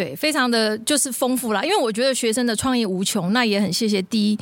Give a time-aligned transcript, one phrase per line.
[0.00, 1.62] 对，非常的就是丰富啦。
[1.62, 4.38] 因为我觉得学生的创意无穷，那也很谢谢第一。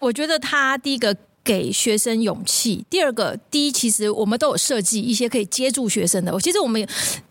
[0.00, 1.14] 我觉得他第一个
[1.44, 6.32] 给学生勇气，第二个第一其实我们都有设计一些可以接住学生的。
[6.32, 6.88] 我其实我们。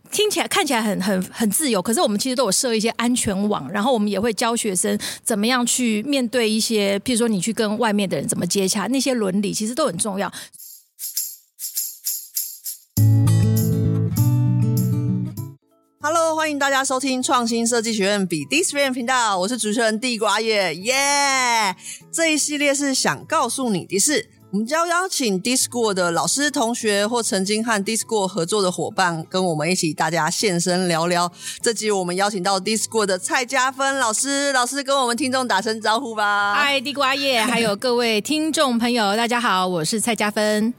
[0.09, 10.31] 听起来看起来很很很自由，可是我们其实都有设一些安全网，然后我们也会教学生怎么样去面对一些，譬如说你去跟外面的人怎么接洽，那些伦理其实都很重要。
[16.09, 21.75] Hello，欢迎大家收听创新设计学院比 D 实验频道，我是主持人地瓜叶，耶、
[22.09, 24.29] 这一系列是想告诉你的是。
[24.53, 31.29] 我们将邀请 D-School 的老师、同学或曾经和 D-School 合作的伙伴，跟我们一起大家现身聊聊。
[31.61, 36.55] 这集我们邀请到 D-School 的蔡嘉芬老师，老师跟我们听众打声招呼吧。
[36.55, 40.73] 嗨，地瓜叶，还有各位听众朋友，大家好，我是蔡嘉芬。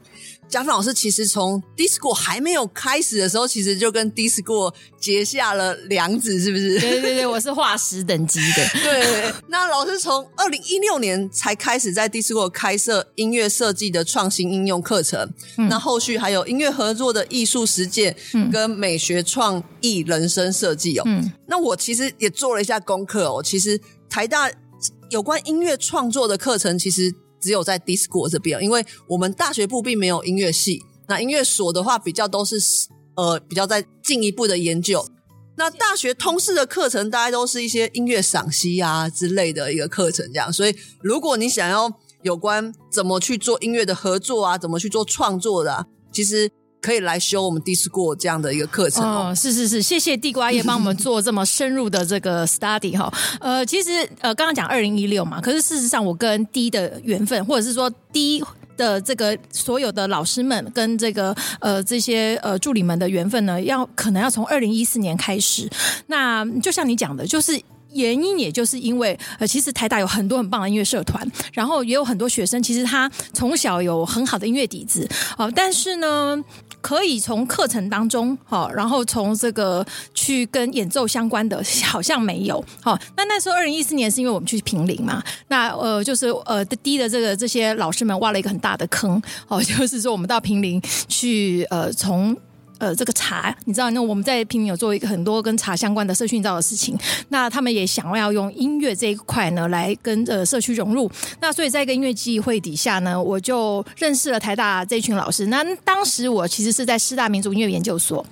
[0.49, 6.79] 佳芬老师其实从 D-School 还没有开始的时候，其实就跟 D-School 结下了梁子，是不是？
[6.79, 8.67] 对对对，我是化石等级的。
[8.81, 18.15] 对，那老师从二零一六年才开始在 D-School 开设音乐设计的创新应用课程，嗯、那后续还有音乐合作的艺术实践
[18.51, 21.03] 跟美学创意人生设计哦。
[21.05, 23.79] 嗯，那我其实也做了一下功课哦，其实
[24.09, 24.51] 台大
[25.11, 27.13] 有关音乐创作的课程，其实。
[27.39, 30.81] 只有在 DISCO 这边，因为我们大学部并没有音乐系。
[31.07, 32.57] 那音乐所的话，比较都是
[33.15, 35.05] 呃比较在进一步的研究。
[35.57, 40.51] 那大学通识的课程，大概都是一些音乐赏析啊之类的一个课程，这样。
[40.53, 41.91] 所以，如果你想要
[42.23, 46.51] 有关怎么去做音乐的合作啊，怎么去做创作的，其实。
[46.81, 53.11] 可以来修我们 D-School 这样的一个课程哦，是是是，谢谢地瓜叶帮我们做这么深入的这个 study 哈。
[53.39, 58.43] 呃，其实呃，刚刚讲二零一六嘛，可是事实上我跟 D 的缘分，或者是说 D
[58.77, 65.69] 的这个所有的老师们跟这个呃这些呃助理们的缘分呢，要可能要从二零一四年开始。
[66.07, 67.61] 那就像你讲的，就是。
[67.91, 76.37] 原因也就是因为，呃，其实台大有很多很棒的音乐社团，然后也有很多学生，其实他从小有很好的音乐底子，啊，但是呢，
[76.81, 92.35] 可以从课程当中，哈，然后从这个去跟演奏相关的，好像没有，好，那那时候二零一四年是因为我们去平陵嘛，那呃，就是呃低的这个这些老师们挖了一个很大的坑，哦， 就是说我们到平陵去，呃，从。
[92.79, 96.97] 呃，这个茶，你知道，那我们在平民有做一个很多跟茶相关的社区营造的事情。
[97.27, 101.11] 那他们也想要用音乐这一块呢，来跟呃社区融入。
[101.41, 105.45] 那所以在一个音乐机会底下呢，我就认识了台大这群老师。
[105.47, 108.25] 那当时我其实是在师大民族音乐研究所。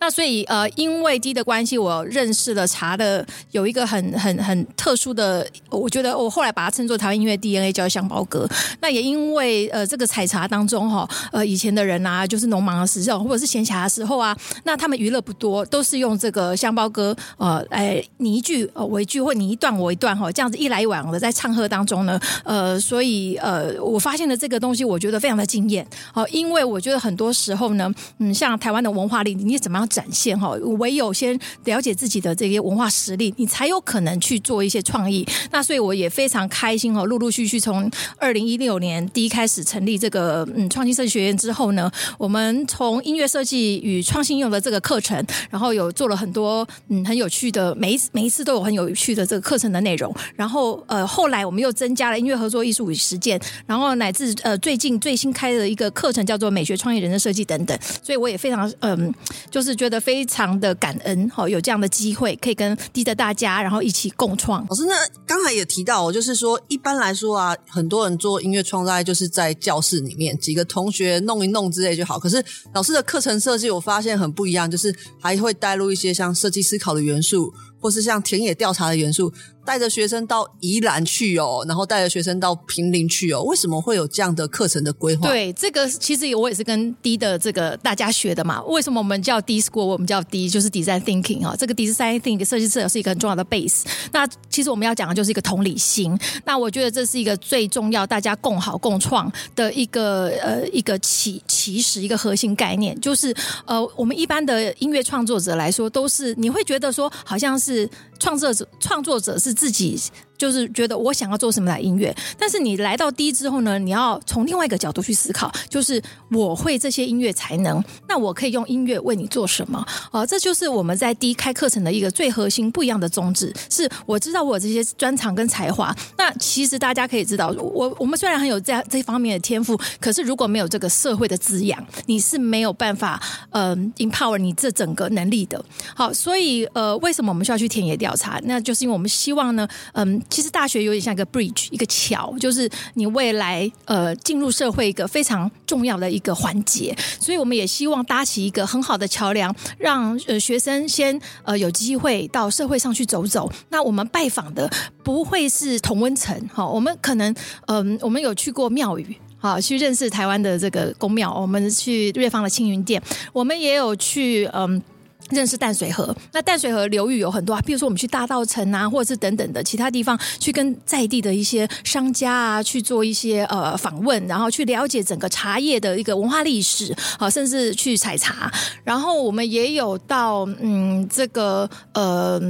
[0.00, 8.48] 那所以呃，因为低的关系，我认识了茶的有一个很很很特殊的，我觉得我后来把它称作台湾音乐 DNA，叫香包哥。
[8.80, 14.34] 那也因为呃，这个采茶当中哈，呃，以前的人啊，就是农忙的时候，或者是闲暇的时候啊，
[14.64, 25.86] 那他们娱乐不多，都是用这个香包哥呃，哎，你一句呃我一句，或你一段我一段哈，这样子一来一往的在唱和当中呢，呃，所以呃，我发现了这个东西，我觉得非常的惊艳。
[26.10, 29.89] 好，因为我觉得很多时候呢，嗯，像台湾的文化里，你怎么样？
[29.90, 35.26] 展现哈，唯有先了解自己的这些文化实力，你才有可能去做一些创意。
[35.50, 50.14] 那所以我也非常开心哦，陆陆续续从二零一六年第一开始成立这个嗯创新设计学院之后呢，我们从音乐设计与创新用的这个课程，然后有做了很多嗯很有趣的，每一每一次都有很有趣的这个课程的内容。
[50.36, 57.76] 然后呃后来我们又增加了音乐合作艺术与实践，然后乃至呃最近最新开的一个课程叫做美学创意人的设计等等。
[58.02, 59.12] 所以我也非常嗯
[59.50, 59.79] 就是。
[59.80, 64.62] 觉得非常的感恩，哈，有这样的机会可以跟低的大家，然后一起共创。
[64.68, 72.18] 老师，那刚才也提到，就是说一般来说啊，很多人做音乐创作，就是在教室里面几个同学弄一弄之类就好。
[72.18, 79.32] 可是老师的课程设计，我发现很不一样，就是还会带入一些像设计思考的元素，或是像田野调查的元素。
[79.62, 83.42] 带着学生到宜兰去哦，然后带着学生到平林去哦。
[83.42, 85.28] 为什么会有这样的课程的规划？
[85.28, 88.62] 对，这个其实我也是跟 D 的这个大家学的嘛。
[88.64, 89.84] 为什么我们叫 D-School？
[89.84, 91.54] 我们叫 D 就是 Design Thinking 哈。
[91.56, 93.82] 这个 Design Thinking 设计思考是一个很重要的 base。
[94.12, 96.18] 那其实我们要讲的就是一个同理心。
[96.44, 102.98] 那我觉得这是一个最重要，大家共好共创的一个呃一个起起始一个核心概念。
[102.98, 103.32] 就是
[103.66, 107.88] 呃，我们一般的音乐创作者来说，都是你会觉得说好像是是
[108.18, 109.54] 创作者创作者是。
[109.60, 110.00] 自己
[110.40, 119.86] 就是觉得我想要做什么样的音乐，但是你来到 D 之后呢，你要从另外一个角度去思考，就是我会这些音乐才能，那我可以用音乐为你做什么？
[120.10, 133.20] 啊、这就是我们在 D 开课程的一个最核心不一样的宗旨，是我知道我有这些专长跟才华，那其实大家可以知道，我我们虽然很有这这方面的天赋，可是如果没有这个社会的滋养，你是没有办法
[133.50, 135.62] 嗯、empower 你这整个能力的。
[135.94, 138.40] 好，所以呃，为什么我们需要去田野调查？
[138.44, 146.96] 那就是因为我们希望呢，嗯、其实大学有点像一个 bridge，一个桥，就是你未来呃进入社会一个非常重要的一个环节。
[147.18, 153.50] 所以我们也希望搭起一个很好的桥梁，让呃学生先呃有机会到社会上去走走。
[153.68, 154.70] 那我们拜访的
[155.02, 157.34] 不会是同温层，哈，我们可能
[157.66, 159.16] 嗯、我们有去过庙宇。
[159.42, 161.32] 好，去认识台湾的这个宫庙。
[161.32, 164.82] 我们去瑞芳的青云殿，我们也有去嗯
[165.30, 166.14] 认识淡水河。
[166.32, 178.52] 那淡水河流域有很多啊，比如说我们去大稻城啊，或者是等等的其他地方，去跟在地的一些商家啊去做一些呃访问，然后去了解整个茶叶的一个文化历史啊，甚至去采茶。
[178.84, 182.40] 然后我们也有到嗯这个呃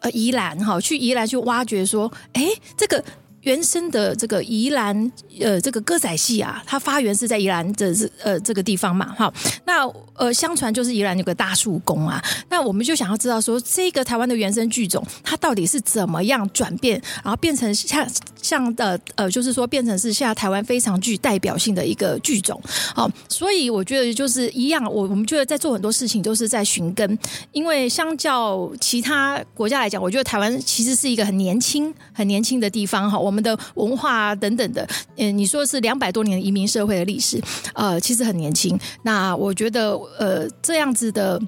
[0.00, 3.02] 呃宜兰哈，去宜兰去挖掘说，哎这个。
[3.42, 5.10] 原生的这个宜兰
[5.40, 7.92] 呃，这个歌仔戏啊，它发源是在宜兰这
[8.22, 9.32] 呃这个地方嘛，哈。
[9.64, 12.22] 那呃，相传就是宜兰有个大树宫啊。
[12.48, 18.06] 那我们就想要知道说，这个台湾的原生剧种，它到底是怎么样转变，然后变成像
[18.40, 22.60] 像的呃，就是说变成是现在台湾非常具代表性的一个剧种。
[22.94, 27.18] 好，所以我觉得就是一样，我我们觉得在做很多事情都是在寻根，
[27.50, 33.18] 因为相较其他国家来讲，我觉得台湾其实是一个很年轻、很年轻的地方哈。
[33.18, 34.86] 我我们的文化等等的，
[35.16, 37.40] 嗯，你说是两百多年的移民社会的历史，
[37.72, 38.78] 呃，其实很年轻。
[39.04, 41.40] 那我觉得，呃，这样子的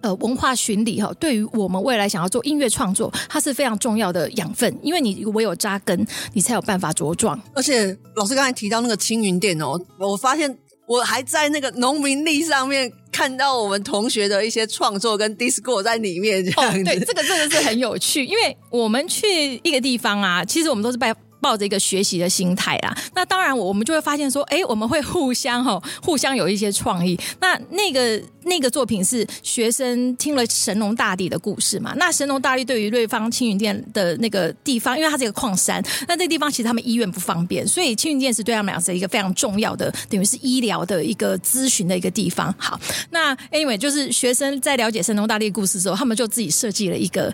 [0.00, 4.74] 呃文化巡礼哈，对于我们未来想要做音乐创作，它是非常重要的养分。
[4.82, 7.38] 因为你唯有扎根，你才有办法茁壮。
[7.54, 16.70] 而且老师刚才提到那个青云殿哦，我发现我还在那个农民历上面看到我们同学的一些创作跟 Discord 在里面这样。
[16.70, 21.12] 哦，对，这个真的是很有趣，因为我们去一个地方啊，其实我们都是拜。
[21.40, 27.18] 抱着一个学习的心态啦，那当然我们就会发现说，哎，我们会互相哈， 互相有一些创意。
[27.40, 31.94] 那那个那个作品是学生听了神农大帝的故事嘛？
[31.96, 42.52] 那神农大帝对于瑞芳青云殿的那个地方，因为它是一个矿山，那这个地方其实他们医院不方便，所以青云殿是对他们俩是一个非常重要的，等于是医疗的一个咨询的一个地方。
[42.58, 42.78] 好，
[43.10, 47.32] 那 anyway 就是学生在了解神农大帝故事的时候，他们就自己设计了一个。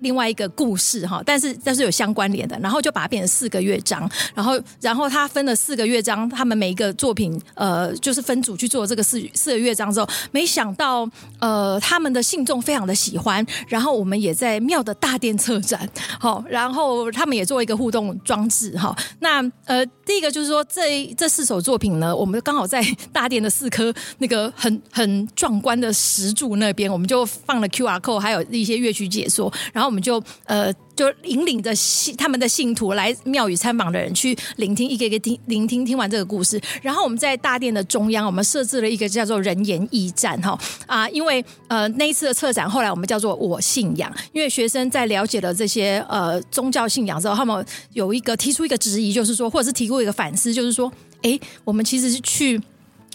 [0.00, 11.08] 另外一个故事哈，但是但是有相关联的，然后就把它变成四个乐章，然后然后他分了四个乐章，他们每一个作品呃就是分组去做这个四四个乐章之后，没想到
[11.40, 15.88] 呃他们的信众非常的喜欢，然后我们也在庙的大殿策展，
[16.20, 18.96] 好，然后他们也做一个互动装置哈。
[19.18, 22.80] 那呃第一个就是说这这四首作品呢，我们刚好在
[23.12, 29.87] 大殿的四颗那个很很壮观的石柱那边，我们就放了 QR code，还有一些乐曲解说，然后。
[29.88, 47.64] 我们就呃，就引领着信他们的信徒来庙宇参访的人去聆听一个一个听聆听听完这个故事，然后我们在大殿的中央，我们设置了一个叫做“人言驿站”哈啊，因为呃那一次的策展，后来我们叫做“我信仰”，因为学生在了解了这些呃宗教信仰之后，他们
[47.94, 50.92] 有一个提出一个质疑，就是说，或者是提供一个反思，就是说，
[51.22, 52.60] 哎，我们其实是去。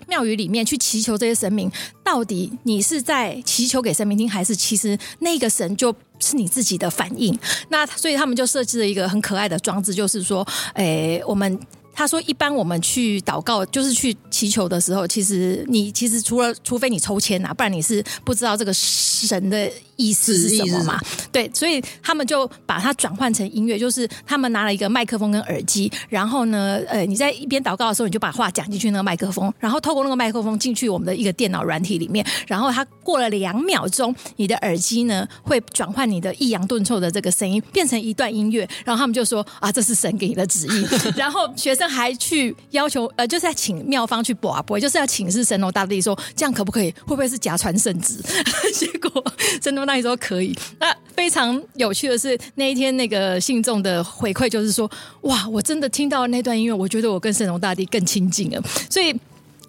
[0.06, 1.72] 庙宇里面去祈求这些神明，
[2.04, 7.38] 到底你是在祈求给神明听，还是其实那个神就是你自己的反应？
[7.70, 11.60] 那所以他们就设计了一个很可爱的装置，就是说，诶，我们。
[11.96, 21.00] 他说：“一般我们去祷告，就是去祈求的时候，其实你其实除了除非你抽签啊，不然你是不知道这个神的意思是什么嘛？
[21.32, 46.90] 对，所以他们就把它转换成音乐，就是他们拿了一个麦克风跟耳机，然后呢，呃，你在一边祷告的时候，你就把话讲进去那个麦克风，然后透过那个麦克风进去我们的一个电脑软体里面，然后它过了两秒钟，你的耳机呢会转换你的抑扬顿挫的这个声音，变成一段音乐，然后他们就说啊，这是神给你的旨意， 然后学生。”还去要求呃，就是在请妙方去卜卜，就是要请示神农大帝说，这样可不可以？
[47.06, 48.16] 会不会是假传圣旨？
[48.74, 49.24] 结果
[49.62, 50.56] 神农大帝说可以。
[50.80, 54.90] 那非常有趣的是，那一天那个信众的回馈就是说，
[55.22, 58.62] 哇，我真的听到那段音乐，我觉得我跟神龙大帝更亲近了。
[58.90, 59.14] 所以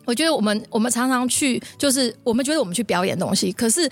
[0.05, 3.89] 我觉得我们我们常常去，就是我们觉得我们去表演东西，可是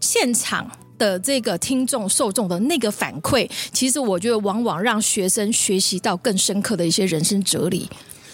[0.00, 0.70] 现场。
[1.00, 7.88] 的这个听众受众的那个反馈，其实我觉得往往让学生学习到更深刻的一些人生哲理。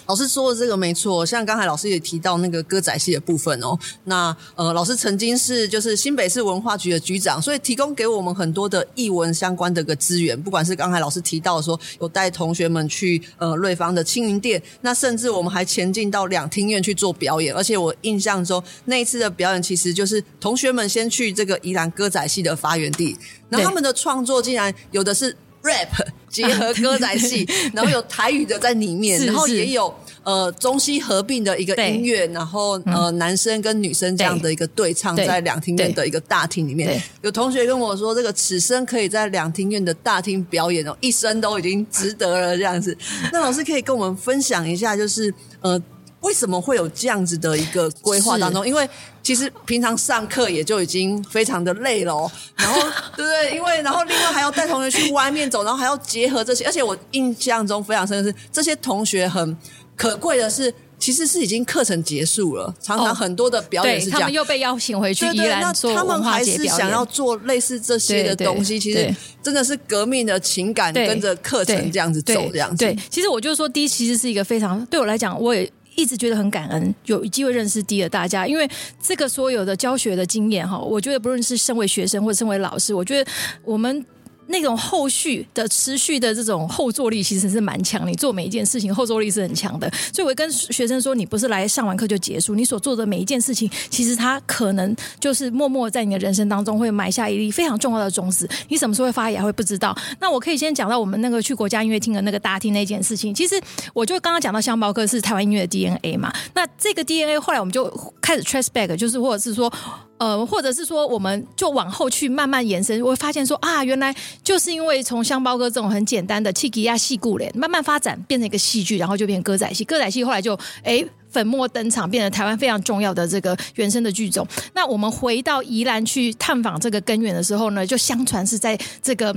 [0.07, 3.79] 老师说的这个没错，像刚才老师也提到那个歌仔戏的部分哦。
[4.05, 10.41] 那呃，老师曾经是就是新北市文化局的局长，所以提供给我们很多的艺文相关的个资源。
[10.41, 17.55] 不管是刚才老师提到的说，有带同学们去呃瑞芳的青云店，那甚至我们还前进到两厅院去做表演。
[17.55, 23.17] 而且我印象中那一次的表演，其实就是同学们先去这个宜兰歌仔戏的发源地，
[23.49, 25.37] 然后他们的创作竟然有的是。
[25.67, 25.89] Rap
[26.31, 29.93] 结合歌仔戏，然后有台语的在里面，然后也有
[30.23, 37.03] 呃中西合并的一个音乐，然后呃男生跟女生这样的一个对唱，在两厅院的一个大厅里面。
[37.23, 42.97] 有同学跟我说，这个此生可以在两厅院的大厅表演哦，一生都已经值得了这样子。
[43.33, 45.83] 那老师可以跟我们分享一下，就是呃。
[46.27, 48.67] 为什么会有这样子的一个规划当中？
[48.67, 48.89] 因为
[49.23, 52.81] 其实平常上课也就已经非常的累了哦，然后
[53.17, 53.55] 对不对？
[53.55, 59.57] 因为 然后另外还要带同学去外面走，然后还要结合这些，而且我印象中非常深的是，这些同学很
[59.95, 68.79] 可贵的是，其实是已经课程结束了，常常很多的表演是这样，他们又被邀请回去，依然做文化节表演，他们还是想要做类似这些的东西。
[68.79, 72.85] 其实真的是革命的情感跟着课程这样子走，这样子。
[72.85, 75.71] 对，其实我就是说，第一其实是一个非常对我来讲，我也。
[75.97, 78.69] 一直觉得很感恩，有机会认识 D 的大家，因为
[79.03, 83.31] 这个所有的教学的经验哈，我觉得不论是身为学生或身为老师，我觉得
[83.65, 84.07] 我们。
[84.49, 89.91] 那种后续的持续的这种后坐力其实是蛮强，你做每一件事情后坐力是很强的。
[90.13, 98.49] 所以我跟学生说，你不是来上完课就结束，你所做的每一件事情，其实它可能就是默默在你的人生当中会埋下一粒非常重要的种子。
[98.69, 99.97] 你什么时候会发芽会不知道。
[100.21, 103.35] 那我可以先讲到我们那个去国家音乐厅的那个大厅那件事情。
[103.35, 103.61] 其实
[103.93, 109.73] 我就刚刚讲到香包哥是台湾音乐的 DNA 嘛，那这个 DNA 后来我们就开始 trace back，就是或者是说。
[110.19, 124.47] 呃，或者是说，我们就往后去慢慢延伸，我会发现说啊，原来就是因为从香包哥这种很简单的气吉亚戏故嘞，慢慢发展变成一个戏剧，然后就变歌仔戏，歌仔戏后来就哎粉墨登场，变成台湾非常重要的这个原生的剧种。
[124.73, 129.35] 那我们回到宜兰去探访这个根源的时候呢，就相传是在这个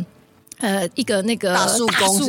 [0.60, 1.88] 呃一个那个大树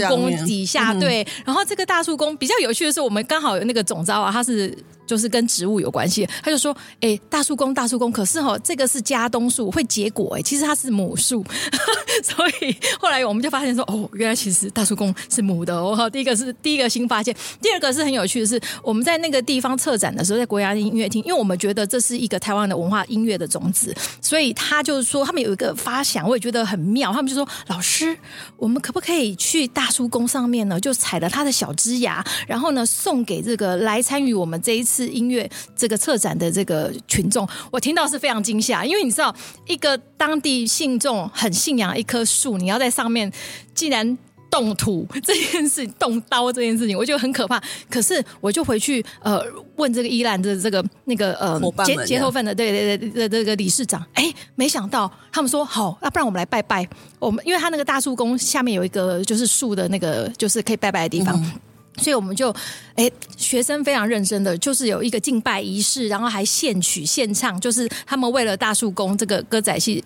[0.09, 1.27] 公底下，对。
[1.45, 4.77] 然后这个大树公比较有趣的是，我们刚好有那个总招啊，他是。
[5.07, 6.73] 就是跟植物有关系，他就说
[7.03, 11.45] ：“哎、欸，大树公，大树公，可是哈，这个是家冬树，会结果哎、欸，其实它是母树，
[12.23, 16.09] 所以后来我们就发现说，哦，原来其实大树公是母的哦。
[16.11, 27.13] 第一个是第一个新发现，第二个是很有趣的是，我们在那个地方策展的时候，在国家音乐厅，因为我们觉得这是一个台湾的文化音乐的种子，所以他就是说，他们有一个发想，我也觉得很妙。
[27.13, 28.17] 他们就说，老师，
[28.57, 39.35] 我们可不可以去大叔公上面呢，就采了他的小枝芽，然后呢，送给这个来参与我们这一次。”音乐这个策展的这个群众，我听到是非常惊吓，因为你知道，
[39.67, 43.31] 一个当地信众很信仰一棵树，你要在上面
[43.75, 44.17] 竟然
[44.51, 47.63] 动土这件事，动刀这件事情，我觉得很可怕。
[47.89, 49.43] 可是我就回去呃
[49.77, 56.87] 问这个依兰的这个那个呃结结头份的对对对的这个理事长，哎，没想到他们说好，那不然我们来拜拜。
[57.19, 61.41] 我们因为他那个大树公下面有一个就是树的那个就是可以拜拜的地方。
[61.43, 61.53] 嗯
[61.97, 62.55] 所以我们就，
[62.95, 70.03] 哎，学生非常认真的，就是有一个敬拜仪式，然后还献曲献唱，就是他们为了大树公这个歌仔戏。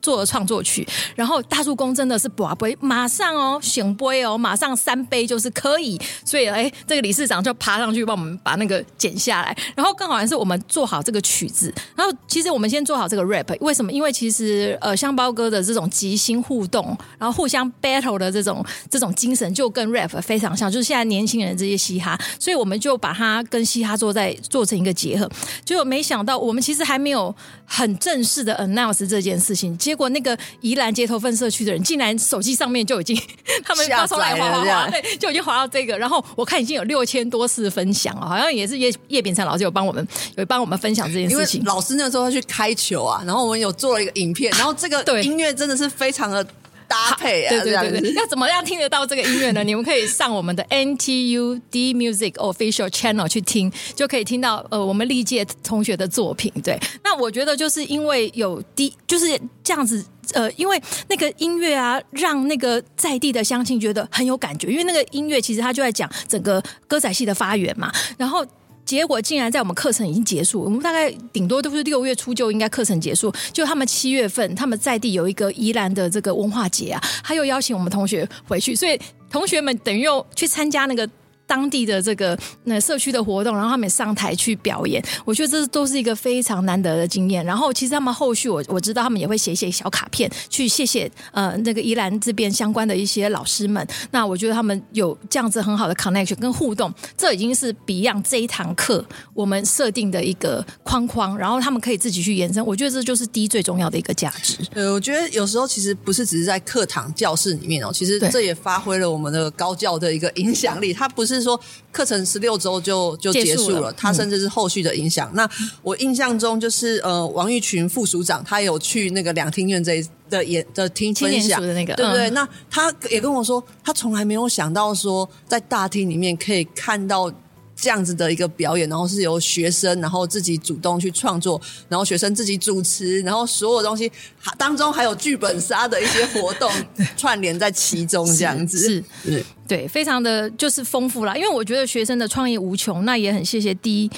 [0.00, 13.90] 做了创作曲，然后大树公真的是拔杯，马上哦，醒杯哦，马上三杯就是可以，所以哎，这个理事长就爬上去帮我们把那个剪下来，然后更好像是我们做好这个曲子，然后其实我们先做好这个 rap，为什么？
[13.90, 25.28] 因为其实呃香包哥的这种即兴互动，然后互相 battle 的这种这种精神就跟 rap 非常像，就是现在年轻人这些嘻哈，所以我们就把它跟嘻哈做在做成一个结合，
[25.64, 29.76] 结果没想到我们其实还没有很正式的 announce 这件事情。
[29.88, 33.16] 结果那个宜兰街头分社区的人，竟然手机上面就已经
[33.64, 35.96] 他们发出来划划划，对，就已经滑到这个。
[35.96, 41.64] 然后我看已经有六千多次分享了，好像也是叶叶秉成老师有帮我们有帮我们分享这件事情。
[41.64, 46.46] 老师那时候他去开球啊，然后我们有做了一个影片，然后这个 音乐真的是非常的
[46.88, 48.12] 搭配啊，对对对对。
[48.14, 49.62] 要怎么样听得到这个音乐呢？
[49.68, 56.52] 你们可以上我们的 NTU D Music Official Channel 去听，就可以听到呃我们历届同学的作品。
[56.64, 60.04] 对，那我觉得就是因为有 D 就是这样子。
[60.34, 60.78] 呃，因为
[61.08, 64.68] 那个音乐啊，让那个在地的乡亲觉得很有感觉。
[64.70, 67.90] 因为那个音乐其实他就在讲整个歌仔戏的发源嘛。
[68.18, 68.44] 然后
[68.88, 73.30] 结果竟然在我们课程已经结束，我们大概顶多都是六月初就应该课程结束。
[73.52, 78.98] 就他们七月份他们在地有一个宜兰的这个文化节啊，他又邀请我们同学回去，所以
[79.30, 81.06] 同学们等于又去参加那个。
[81.48, 87.44] 当地的这个那社区的活动，然后他们上台去表演，我觉得这都是一个非常难得的经验。
[87.44, 93.84] 然后其实他们后续我我知道他们也会写写小卡片去谢谢呃那个宜兰这边相关的一些老师们。
[94.10, 99.02] 那我觉得他们有这样子很好的 connection 跟互动，这已经是 Beyond 这一堂课
[99.32, 102.64] 我们设定的一个框框，然后他们可以自己去延伸。
[102.66, 104.58] 我觉得这就是第一最重要的一个价值。
[104.74, 110.92] 呃，我觉得有时候其实不是只是在课堂教室里面哦，其实这也发挥了我们的高教的一个影响力。
[110.92, 111.58] 它不是说
[111.92, 115.28] 课程十六周就就结束了，他甚至是后续的影响。
[115.32, 115.50] 嗯、那
[115.82, 122.30] 我印象中就是呃，王玉群副署长他有去那个两厅院这一的演的听分享的那个，对不对？
[122.30, 127.32] 嗯、那他也跟我说，他从来没有想到说在大厅里面可以看到。
[127.80, 134.10] 这样子的一个表演，然后是由学生，然后自己主动去创作，然后学生自己主持，然后所有东西
[134.56, 136.68] 当中还有剧本杀的一些活动
[137.16, 141.36] 串联在其中，这样子 是，是，是对，非常的就是丰富啦。
[141.36, 144.10] 因为我觉得学生的创意无穷，那也很谢谢第一，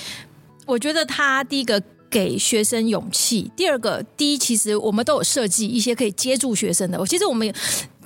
[0.64, 7.54] 我觉得他第一个给学生勇气，第二个第一其实我们都有设计一些可以接住学生的，其实我们。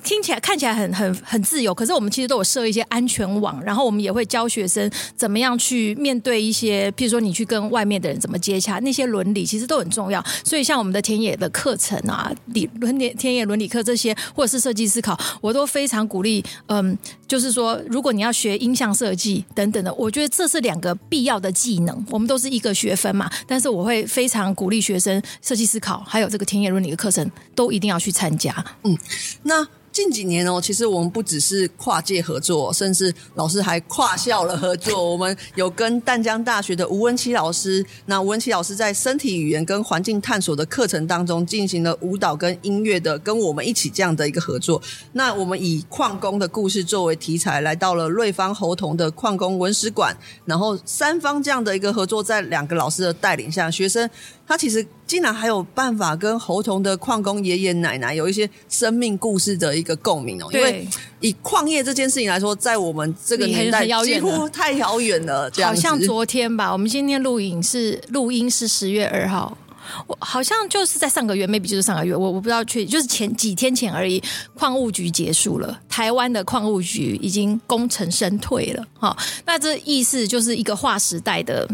[0.05, 10.23] 听起来看起来很很很自由，可是我们其实都有设一些安全网，然后我们也会教学生怎么样去面对一些，譬如说你去跟外面的人怎么接洽，那些伦理其实都很重要。
[10.43, 16.45] 所以像我们的田野的课程啊，理伦理田野伦理课这些，或者是设计思考，我都非常鼓励。
[16.67, 16.95] 嗯，
[17.27, 22.05] 就是说，如果你要学音像设计等等的，我觉得这是两个必要的技能。
[22.09, 28.53] 我们都是一个学分嘛，但是我会非常鼓励学生设计思考，还有这个田野伦理的课程都一定要去参加。
[28.83, 28.97] 嗯，
[29.43, 29.67] 那。
[29.95, 35.09] 近几年哦，其实我们不只是跨界合作，甚至老师还跨校了合作。
[35.09, 44.81] 我们有跟淡江大学的吴文琪老师，那吴文琪老师在身体语言跟环境探索的课程当中，进行了舞蹈跟音乐的，跟我们一起这样的一个合作。
[45.13, 54.09] 那我们以矿工的故事作为题材，来到了瑞芳侯童的矿工文史馆，然后三方这样的一个合作，在两个老师的带领下，学生。
[54.47, 60.47] 他其实竟然还有办法跟侯童的矿工爷爷奶奶有一些生命故事的一个共鸣哦。
[60.51, 60.87] 因为
[61.19, 65.49] 以矿业这件事情来说，在我们这个年代几乎太遥远了。
[65.49, 69.57] 这样好像昨天吧，我们今天录影是录音是十月二号，
[70.07, 74.21] 我好像就是在上个月，maybe 就是上个月，我我不知道确，就是前几天前而已。
[74.55, 78.85] 矿务局结束了，台湾的矿务局已经功成身退了。
[78.99, 79.15] 哈，
[79.45, 81.67] 那这意思就是一个划时代的。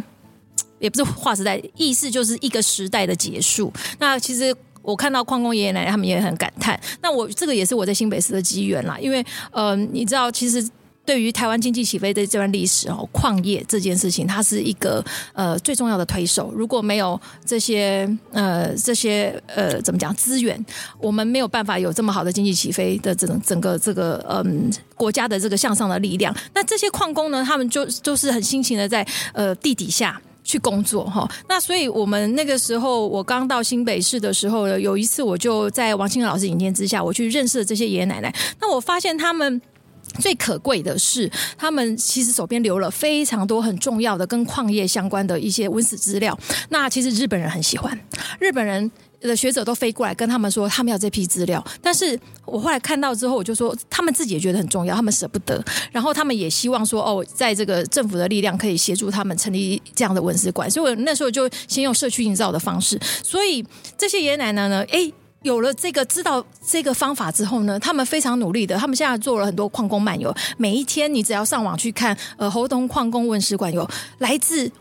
[0.80, 3.72] 也不是划时代，意思就是一个时代的结束。
[4.00, 4.52] 那其实
[4.82, 6.82] 我看到矿工爷爷奶奶他们也很感叹。
[7.04, 10.68] 那我这个也是我在新北市的机缘啦，因为呃，你知道，其实
[11.12, 15.04] 对于台湾经济起飞的这段历史哦，矿业这件事情，它是一个
[15.34, 16.54] 呃最重要的推手。
[16.56, 20.66] 如果没有这些呃这些呃怎么讲资源，
[21.00, 26.34] 我们没有办法有这么好的经济起飞的整整个这个嗯、国家的这个向上的力量。
[26.54, 30.22] 那这些矿工呢，他们就就是很辛勤的在呃地底下。
[30.44, 38.36] 去工作哈，那所以我们那个时候，我刚到新北市的时候呢，有一次我就在王清老师引荐之下，我去认识了这些爷爷奶奶。
[38.60, 39.62] 那我发现他们
[40.20, 46.38] 最可贵的是，他们其实手边留了非常多很重要的跟矿业相关的一些文史资料。
[46.70, 47.98] 那其实日本人很喜欢，
[48.40, 48.92] 日本人。
[49.22, 51.64] 的学者都飞过来跟他们说，他们要这批资料。
[51.80, 55.64] 但是我后来看到之后，我就说，他们自己也觉得很重要，他们舍不得。
[55.92, 60.68] 然后他们也希望说，哦，在这个政府的力量可以协助他们成立这样的文史馆。
[60.68, 63.00] 所以我那时候就先用社区营造的方式。
[63.22, 63.64] 所以
[63.96, 65.14] 这些爷爷奶奶呢，诶，
[65.44, 70.34] 有了这个知道这个方法之后呢，他们非常努力的，他们现在做了很多矿工漫游。
[70.58, 73.88] 每一天你只要上网去看，呃，侯硐矿工文史馆有
[74.20, 74.72] 来自。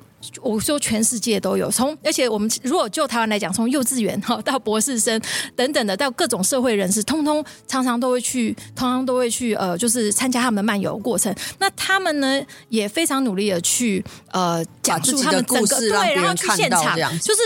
[0.42, 5.18] 我说全世界都有，从而且我们如果就台湾来讲，从幼稚园哈到博士生
[5.56, 11.34] 等等的，到各种社会人士，通通常常都会去，通常都会去呃，就是参加他们的漫游过程。
[11.58, 17.40] 那他们呢也非常努力的去呃讲述他们整个对，然后去现场，就是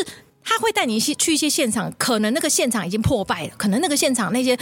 [0.45, 4.57] 他会带你去去一些现场，可能那个现场已经破败了，可能那个现场那些。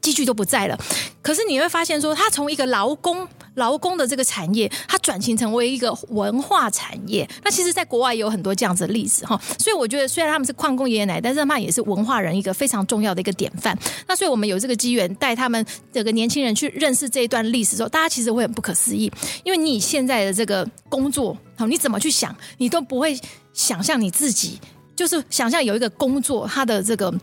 [0.00, 0.78] 机具都不在了，
[1.20, 7.28] 可是你会发现说，他从一个劳工劳工的这个产业，它转型成为一个文化产业。
[7.42, 9.38] 那其实，在国外有很多这样子的例子哈。
[9.58, 13.76] 所以我觉得，虽然他们是矿工爷爷奶奶，但是他们也是文化人一个非常重要的一个典范。
[14.06, 15.62] 那所以我们有这个机缘带他们
[15.92, 19.12] 这个年轻人去认识这一段历史的时候，大家其实会很不可思议，
[19.42, 23.18] 因为你现在的这个工作，好，你怎么去想，你都不会
[23.52, 24.60] 想象你自己，
[24.98, 27.14] 就是想象有一个工作，它的这个。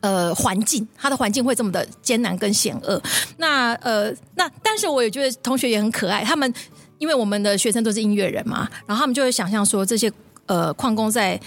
[0.00, 3.02] 呃，环境，它的环境会这么的艰难跟险恶。
[3.38, 6.22] 那呃，那但是我也觉得同学也很可爱。
[6.22, 6.52] 他们
[6.98, 10.12] 因为我们的学生都是音乐人嘛，然后他们就会想象说，这些
[10.44, 11.40] 呃矿工在。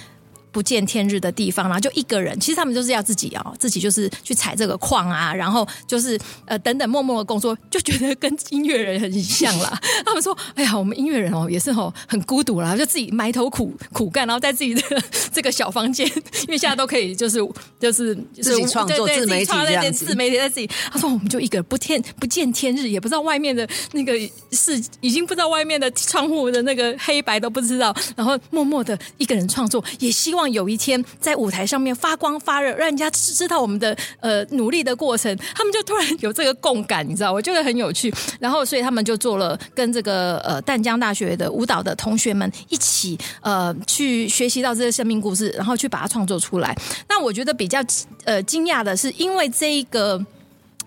[0.57, 9.79] 不见天日的地方，然后就一个人，其实他们就是要自己啊、哦，自己就是去采这个矿啊，然后就是呃等等默默的工作，就觉得跟音乐人很像啦。
[10.03, 14.81] 他们说：“哎呀，我们音乐人哦也是哦很孤独啦，就自己埋头苦苦干，然后在自己的
[15.31, 17.37] 这个小房间，因为现在都可以就是
[17.79, 24.13] 就是自己创作自媒体这样子，自媒体在自己。”他说：“我们就一个人不天不见天日，也不知道外面的那个
[24.51, 35.35] 是已经不知道外面的窗户的那个黑白都不知道，然后默默的一个人创作，也希望有一天在舞台上面发光发热，让人家知道我们的呃努力的过程。
[35.55, 38.13] 他们就突然有这个共感，你知道，我觉得很有趣。
[38.39, 46.75] 然后，所以他们就做了跟这个呃淡江大学的舞蹈的同学们一起呃去学习到这个生命故事，然后去把它创作出来。
[47.09, 47.79] 那我觉得比较
[48.23, 50.23] 呃惊讶的是，因为这一个。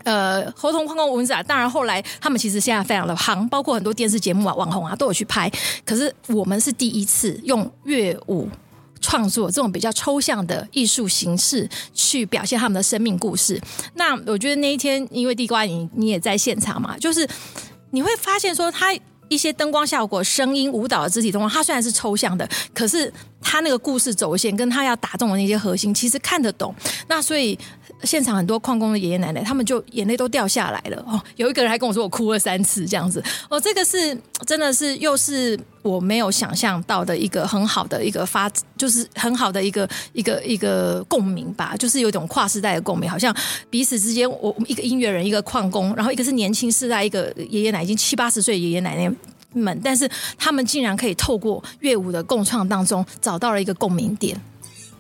[0.03, 5.51] 呃，合同矿工文展，当然后来他们其实现在非常的夯，包括很多电视节目啊、网红啊都有去拍。
[5.85, 8.49] 可是我们是第一次用乐舞
[9.01, 13.61] 创作这种比较抽象的艺术形式去表现他们的生命故事。
[13.95, 17.29] 那我觉得那一天，因为地瓜你你也在现场嘛，就是
[17.91, 18.97] 你会发现说，它
[19.29, 26.75] 一些灯光效果、声音、舞蹈的肢体动作，它虽然是抽象的，可是它那个故事走线跟它要打动的那些核心，其实看得懂。
[27.09, 27.59] 那所以。
[28.03, 31.21] 现场很多矿工的爷爷奶奶，他们就眼泪都掉下来了哦。
[31.37, 33.61] 有一个人还跟我说，我哭了三次这样子哦。
[33.61, 43.35] 这个是真的是又是我没有想象到的一个很好的一个发，就是很好的一个一个一个共鸣吧，就是有一种跨世代的共鸣，好像
[43.69, 49.15] 彼此之间，我一个音乐人，一个矿工，然后一个是年轻世代，一个爷爷奶奶已经七八十岁爷爷奶奶
[49.53, 50.09] 们，但是
[50.39, 54.41] 他们竟然可以透过乐舞的共创当中找到了一个共鸣点。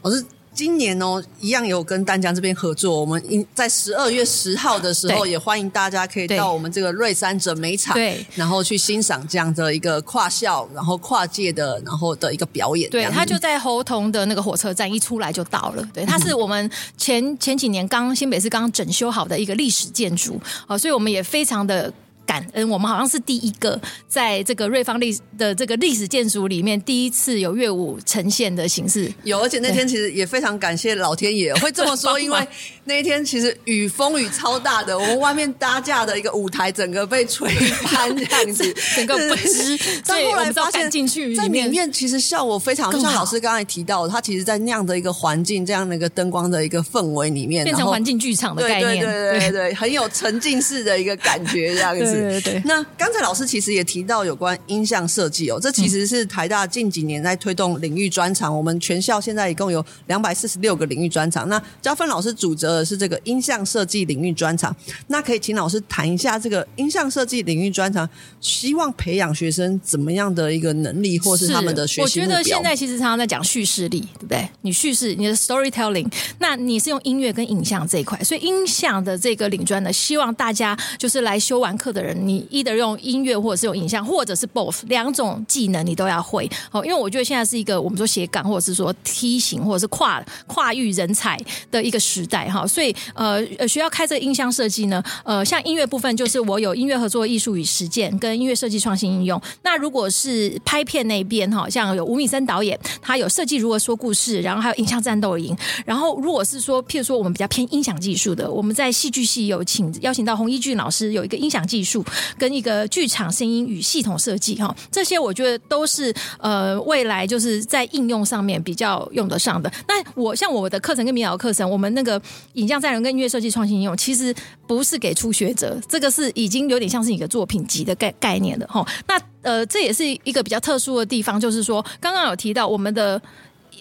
[0.03, 0.25] 我是。
[0.53, 3.01] 今年哦，一样有跟丹江这边合作。
[3.01, 12.91] 我们在十二月十号的时候，也欢迎大家可以到我们这个瑞山者美场，对，然后去欣赏这样的一个跨校、然后跨界的、然后的一个表演。
[12.91, 15.89] 对，它就在侯硐的那个火车站一出来就到了。
[15.95, 21.93] 对，它是我们前前几年刚新北市刚整修好的一个历史建筑啊，所以我们也非常的。
[22.27, 29.13] 感恩，我们好像是第一个在这个瑞芳历的这个历史建筑里面第一次有乐舞呈现的形式。
[29.25, 32.47] 有，而且那天其实也非常感谢老天爷会这么说，因为
[32.85, 39.79] 那一天其实雨风雨超大的， 我们外面搭架的一个舞台整个被吹翻这样子， 整个不支。
[40.07, 52.10] 但后来发现进去在里面其实效果非常，就像老师刚才提到，他其实，在那样的一个环境、这样的一个灯光的一个氛围里面，变成环境剧场的概念，对对对对对，很有沉浸式的一个感觉这样子。
[52.12, 58.57] 对对对，那刚才老师其实也提到有关音像设计哦，这其实是台大近几年在推动领域专长。
[58.57, 61.49] 我们全校现在一共有两百四十六个领域专长。
[61.49, 64.75] 那嘉芬老师主责的是这个音像设计领域专长。
[65.09, 68.09] 那可以请老师谈一下这个音像设计领域专长，
[68.40, 72.01] 希望培养学生怎么样的一个能力，或是他们的学习？
[72.03, 74.49] 我觉得现在其实常常在讲叙事力，对不对？
[74.62, 76.07] 你叙事，你的 storytelling，
[76.38, 82.41] 那你是用音乐跟影像这一块，所以音像的这个领专呢，希望大家就是来修完课的人，你。
[82.51, 86.51] 一的用音乐，或者是用影像，或者是 both 两种技能，你都要会。
[86.71, 91.39] 好，因为我觉得现在是一个我们说斜杠，或者是说梯形，或者是跨跨域人才
[91.71, 92.67] 的一个时代哈。
[92.67, 99.41] 所以呃呃，学校开这个音像设计呢，呃，像音乐部分就是我有音乐合作艺术与实践跟音乐设计创新应用。
[99.63, 105.57] 那如果是拍片那边哈，像有吴敏森导演，他有设计如何说故事，然后还有影像战斗营。
[105.85, 111.89] 然后如果是说，譬如说我们比较偏音响技术的，我们在戏剧系有请邀请到洪一俊老师，有一个音响技术。
[112.38, 119.70] 跟一个剧场声音与系统设计哈，这些我觉得都是呃未来就是在应用上面比较用得上的。
[119.88, 122.20] 那我像我的课程跟民谣课程，我们那个
[122.55, 124.35] 影像载人跟音乐设计创新应用，其实
[124.66, 128.87] 不是给初学者，这个是已经有点像是一个作品集的概概念的哈。
[129.07, 133.20] 那呃这也是一个比较特殊的地方，就是说刚刚有提到我们的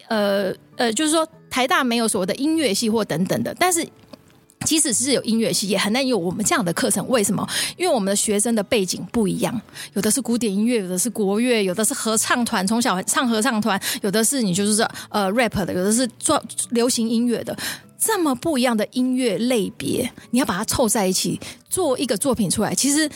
[0.08, 3.88] 呃呃，就是说台大没有所谓的音乐系或等等的，但是。
[4.66, 7.08] 即使是有音乐系，也很难有我们这样的课程。
[7.08, 7.48] 为什么？
[7.78, 9.62] 因为我们的学生的背景不一样，
[9.94, 16.42] 有的是古典音乐，有的是国乐，有的是合唱团，从小唱合唱团，有的是你就是说呃 rap 的，有的是做
[16.72, 17.58] 流行音乐的，
[17.98, 23.10] 这么不一样的音乐类别，你要把它凑在一起做一个作品出来，其实。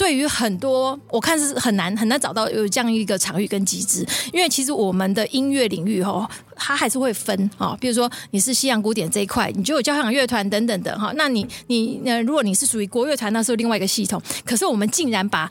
[0.00, 14.18] 对于很多，我看是很难很难找到有这样一个场域跟机制，因为其实我们的音乐领域哈，它还是会分啊，比如说你是西洋古典这一块，你就有交响乐团等等的哈，那你你呃，如果你是属于国乐团，那是另外一个系统。
[14.42, 15.50] 可是我们竟然把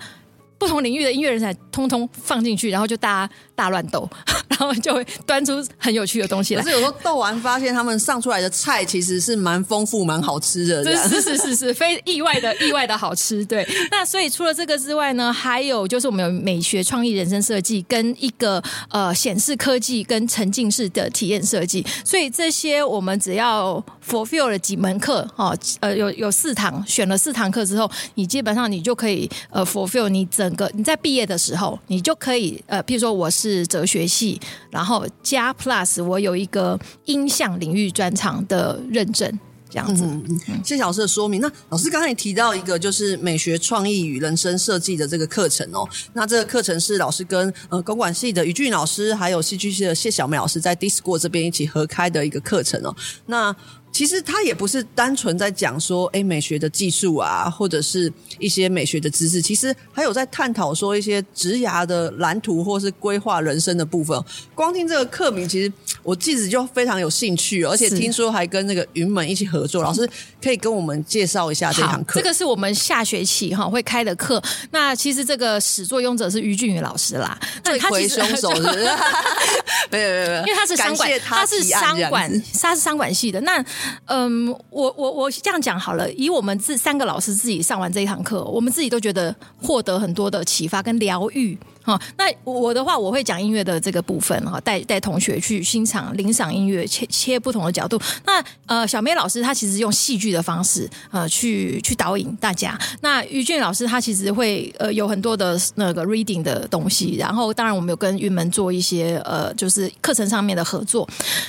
[0.58, 4.10] 不同领域的音乐人才通通放进去，然后就大家大乱斗，
[4.48, 6.64] 然后就会端出很有趣的东西来。
[6.64, 13.44] 可是有时候斗完发现他们上出来的菜其实是蛮丰富、蛮好吃的，是是是是，非意外的意外的好吃。
[13.44, 39.40] 对， 那所以除了这个之外呢，还有就是我们有美学创意人生设计跟一个呃显示科技跟沉浸式的体验设计，所以这些我们只要 fulfill 了几门课哦，呃有有四堂，选了四堂课之后，你基本上你就可以呃 fulfill 你整个你在毕业的时候，你就可以呃，譬如说我是是哲学系，然后加 plus 我有一个音像领域专长的认证。
[39.72, 41.40] 这样子，嗯，谢谢老师的说明。
[41.40, 45.88] 那老师刚才也提到一个，就是美学创意与人生设计的这个课程哦。
[46.14, 52.96] 那这个课程是老师跟呃公管系的于俊老师，还有戏剧系的谢小梅老师在 Discord 这边一起合开的一个课程哦。
[53.28, 53.56] 那
[54.00, 64.18] 其实他也不是单纯在讲说，哎，美学的技术啊，或者是一些美学的知识，其实还有在探讨说一些职涯的蓝图，或是规划人生的部分。
[64.56, 65.70] 光听这个课名，其实
[66.02, 69.84] 我自己就非常有兴趣，而且听说还跟那个云门一起合作。
[69.84, 70.10] 老师
[70.42, 72.22] 可以跟我们介绍一下这堂课？
[72.22, 74.42] 这个是我们下学期哈会开的课。
[74.72, 78.88] 那其实这个始作俑者是于俊宇老师啦，罪魁凶手是不是？
[79.92, 83.42] 没有没有没有，因为他是商管，他，他是商管，他是商管系的。
[83.42, 83.62] 那
[84.06, 91.58] 嗯，我我我这样讲好了，以我们这三个老师自己上完这一堂课，我们自己都觉得获得很多的启发跟疗愈。
[91.82, 98.00] 好，那我的话，我会讲音乐的这个部分哈，带带同学去欣赏、领赏音乐，切切不同的角度。
[98.26, 102.78] 那呃，小梅老师他其实用戏剧的方式呃去去导引大家。
[103.02, 111.08] 那于俊老师他其实会呃有很多的那个 reading 的东西，然后当然我们有跟云门做一些呃就是课程上面的合作。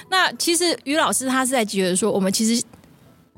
[0.09, 2.63] 那其实于老师他是在觉得说，我们其实。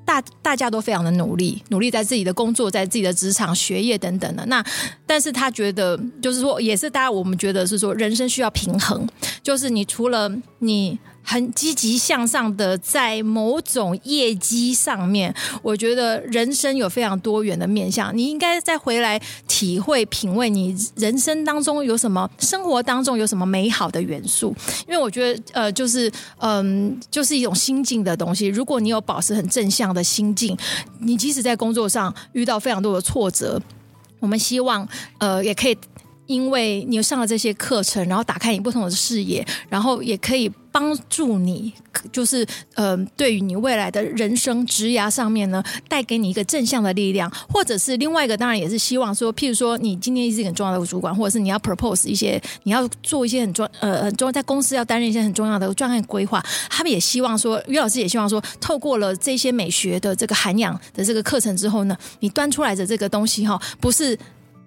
[0.05, 4.45] 大大家都非常的努力，努力在自己的工作，在自己的职场、学业等等的。
[4.47, 4.65] 那
[5.07, 9.07] 但是他觉得，就是说，也是大家我们觉得是说，人生需要平衡，
[9.43, 10.99] 就是你除了你。
[11.23, 18.17] 很积极向上的，在某种业绩上面，我觉得人生有非常多元的面向。
[18.17, 24.55] 你应该再回来体会、品味你人生当中有什么，生活当中有什么美好的元素。
[24.87, 28.47] 因为我觉得，呃，就是，嗯，就是一种心境的东西。
[28.47, 30.57] 如果你有保持很正向的心境，
[31.01, 33.61] 你即使在工作上遇到非常多的挫折，
[34.21, 34.87] 我们希望，
[35.19, 35.77] 呃，也可以。
[36.29, 41.73] 因为你上了这些课程，然后打开你不同的视野，然后也可以帮助你，
[42.11, 64.19] 就是呃，对于你未来的人生职涯上面呢，带给你一个正向的力量，或者是另外一个，当然也是希望说，譬如说你今天是一个很重要的主管，或者是你要 propose 一些，你要做一些很重呃很重要在公司要担任一些很重要的专案规划，他们也希望说，于老师也希望说，透过了这些美学的这个涵养的这个课程之后呢，你端出来的这个东西哈，不是。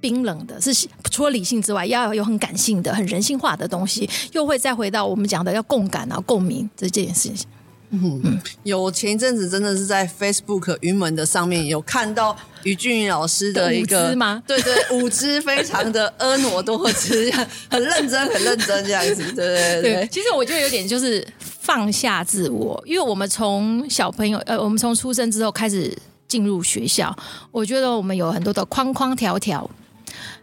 [0.05, 7.47] 冰冷的，是除了理性之外，要有很感性的、很人性化的东西，又会再回到我们讲的要共感啊、共鸣这件事情。
[7.89, 14.15] 嗯嗯，有前一阵子真的是在 Facebook 云门的上面有看到于俊老师的一个？
[14.45, 17.31] 对对，舞姿非常的婀娜多姿，
[17.67, 19.23] 很认真、很认真这样子。
[19.31, 25.91] 对对对，对，其实我觉得有点就是放下自我，因为我们从小朋友呃，我们从出生之后开始
[26.27, 27.15] 进入学校，
[27.51, 29.67] 我觉得我们有很多的框框条条。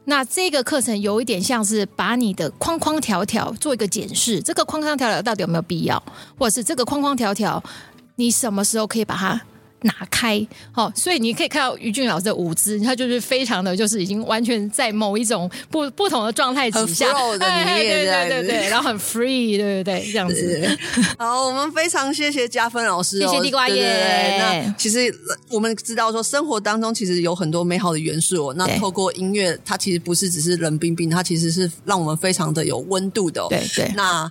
[0.04, 6.02] 那这个课程有一点像是把你的框框条条做一个检视，这个框框条条到底有没有必要，
[6.38, 7.62] 或者是这个框框条条，
[8.16, 9.40] 你什么时候可以把它
[9.82, 20.78] 拿开，好，所以你可以看到于俊老师的舞姿，他就是非常的就是已经完全在某一种不不同的状态之下，的对对对对，然后很 free，对对对，这样子。
[21.18, 24.38] 好，我们非常谢谢加分老师，谢谢地瓜叶。
[24.38, 25.12] 那其实
[25.50, 28.54] 我们知道说，生活当中其实有很多美好的元素哦。
[28.56, 33.44] 那透过音乐，它其实不是只是冷冰冰，它其实是让我们非常的有温度的。
[33.48, 34.30] 对对，那。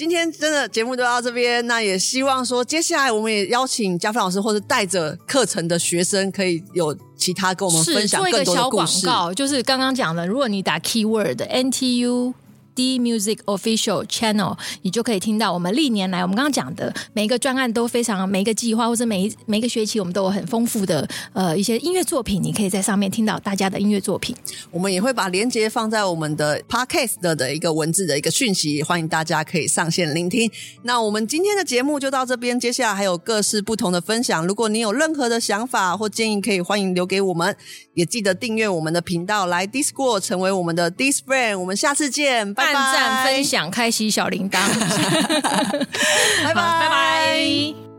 [0.00, 9.00] 今天真的节目就到这边，那也希望说接下来我们也邀请嘉芬老师或者带着课程的学生，可以有其他跟我们分享更多的故事。
[9.02, 12.32] 做一个小广告，就是刚刚讲的，如果你打 keyword NTU。
[12.74, 24.34] D Music Official Channel，你就可以听到我们历年来我们刚刚讲的每一个专案都非常每一个计划或者每一每个学期我们都有很丰富的呃一些音乐作品，你可以在上面听到大家的音乐作品。
[24.70, 30.50] 我们也会把链接放在我们的 Podcast 的一个文字的一个讯息，欢迎大家可以上线聆听。
[30.82, 34.46] 那我们今天的节目就到这边，接下来还有各式不同的分享。
[34.46, 37.56] 如果你有任何的想法或建议，可以欢迎留给我们，
[37.94, 41.58] 也记得订阅我们的频道，来 Discord 成为我们的 DISfriend，。
[41.58, 42.54] 我们下次见。
[42.60, 42.78] 拜拜。
[42.80, 44.58] 按赞、分享、开启小铃铛，
[46.44, 47.89] 拜拜拜拜。